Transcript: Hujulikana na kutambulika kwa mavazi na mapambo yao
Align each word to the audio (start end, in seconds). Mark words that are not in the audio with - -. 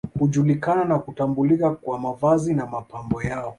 Hujulikana 0.19 0.85
na 0.85 0.99
kutambulika 0.99 1.71
kwa 1.71 1.99
mavazi 1.99 2.53
na 2.53 2.65
mapambo 2.65 3.23
yao 3.23 3.49